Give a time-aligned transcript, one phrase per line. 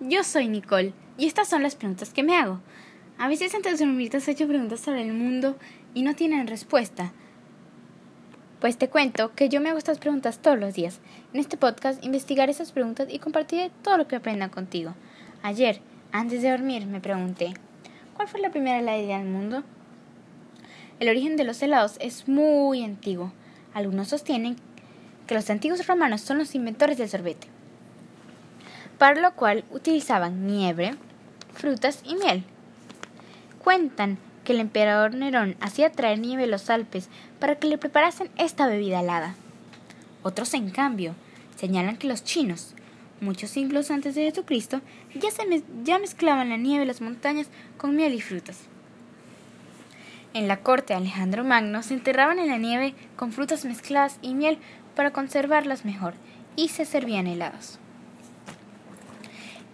[0.00, 2.60] yo soy Nicole y estas son las preguntas que me hago.
[3.18, 5.56] A veces antes de dormir te has hecho preguntas sobre el mundo
[5.92, 7.12] y no tienen respuesta.
[8.60, 11.00] Pues te cuento que yo me hago estas preguntas todos los días.
[11.32, 14.94] En este podcast investigaré esas preguntas y compartiré todo lo que aprenda contigo.
[15.42, 15.80] Ayer,
[16.12, 17.54] antes de dormir, me pregunté,
[18.14, 19.64] ¿cuál fue la primera heladería del mundo?
[21.00, 23.32] El origen de los helados es muy antiguo.
[23.74, 24.56] Algunos sostienen
[25.26, 27.48] que los antiguos romanos son los inventores del sorbete
[28.98, 30.94] para lo cual utilizaban nieve,
[31.54, 32.44] frutas y miel.
[33.62, 38.30] Cuentan que el emperador Nerón hacía traer nieve a los Alpes para que le preparasen
[38.36, 39.34] esta bebida helada.
[40.22, 41.14] Otros, en cambio,
[41.56, 42.74] señalan que los chinos,
[43.20, 44.80] muchos siglos antes de Jesucristo,
[45.84, 48.60] ya, mezclaban la nieve de las montañas con miel y frutas.
[50.34, 54.34] En la corte de Alejandro Magno se enterraban en la nieve con frutas mezcladas y
[54.34, 54.58] miel
[54.94, 56.14] para conservarlas mejor
[56.56, 57.78] y se servían helados.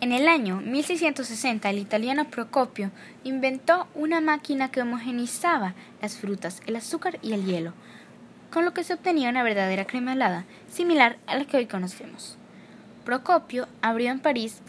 [0.04, 2.90] En el año 1660 el italiano Procopio
[3.24, 7.72] inventó una máquina que homogenizaba las frutas, el azúcar y el hielo,
[8.52, 12.36] con lo que se obtenía una verdadera crema helada, similar a la que hoy conocemos.
[13.06, 14.60] Procopio abrió en París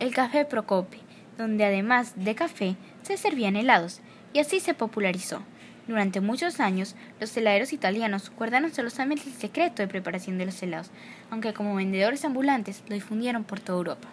[0.00, 0.98] el Café Procopio,
[1.38, 4.00] donde además de café se servían helados,
[4.32, 5.44] y así se popularizó.
[5.86, 10.90] Durante muchos años, los heladeros italianos guardaron celosamente el secreto de preparación de los helados,
[11.30, 14.08] aunque como vendedores ambulantes lo difundieron por toda Europa.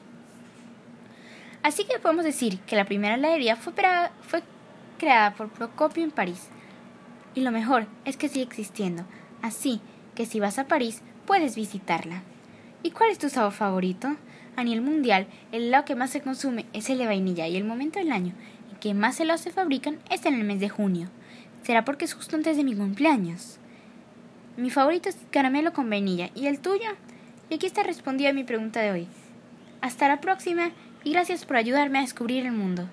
[1.64, 3.74] Así que podemos decir que la primera heladería fue,
[4.98, 6.50] creada por Procopio en París.
[7.36, 9.04] Y lo mejor es que sigue existiendo,
[9.42, 9.82] así
[10.16, 12.24] que si vas a París puedes visitarla.
[12.84, 14.16] ¿Y cuál es tu sabor favorito?
[14.56, 17.64] A nivel mundial, el helado que más se consume es el de vainilla y el
[17.64, 18.34] momento del año
[18.72, 21.10] en que más helados se fabrican es en el mes de junio.
[21.64, 23.60] ¿Será porque es justo antes de mi cumpleaños?
[24.56, 26.32] Mi favorito es caramelo con vainilla.
[26.34, 26.90] ¿Y el tuyo?
[27.50, 29.08] Y aquí está respondida mi pregunta de hoy.
[29.82, 30.72] Hasta la próxima
[31.04, 32.90] y gracias por ayudarme a descubrir el mundo.